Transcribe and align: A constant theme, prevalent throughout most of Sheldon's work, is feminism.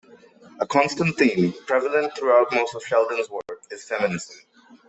A 0.59 0.65
constant 0.65 1.15
theme, 1.15 1.53
prevalent 1.67 2.15
throughout 2.17 2.51
most 2.51 2.73
of 2.73 2.81
Sheldon's 2.81 3.29
work, 3.29 3.61
is 3.69 3.83
feminism. 3.83 4.35